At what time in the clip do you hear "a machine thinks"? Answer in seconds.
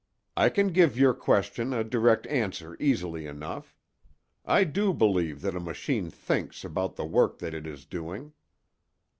5.55-6.65